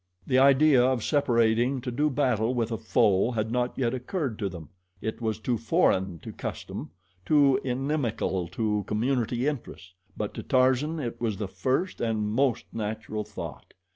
The 0.25 0.39
idea 0.39 0.83
of 0.83 1.03
separating 1.03 1.79
to 1.81 1.91
do 1.91 2.09
battle 2.09 2.55
with 2.55 2.71
a 2.71 2.77
foe 2.79 3.29
had 3.33 3.51
not 3.51 3.77
yet 3.77 3.93
occurred 3.93 4.39
to 4.39 4.49
them 4.49 4.69
it 4.99 5.21
was 5.21 5.37
too 5.37 5.59
foreign 5.59 6.17
to 6.23 6.33
custom, 6.33 6.89
too 7.23 7.59
inimical 7.63 8.47
to 8.47 8.83
community 8.87 9.45
interests; 9.45 9.93
but 10.17 10.33
to 10.33 10.41
Tarzan 10.41 10.99
it 10.99 11.21
was 11.21 11.37
the 11.37 11.47
first 11.47 12.01
and 12.01 12.27
most 12.31 12.65
natural 12.73 13.23
thought. 13.23 13.75